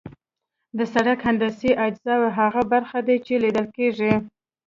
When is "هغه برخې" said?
2.39-2.99